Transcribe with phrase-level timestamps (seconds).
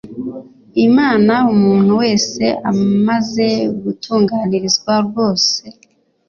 [0.87, 3.45] imana umuntu wese amaze
[3.81, 5.61] gutunganirizwa rwose